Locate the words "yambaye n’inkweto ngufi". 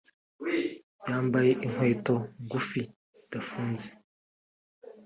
1.07-2.81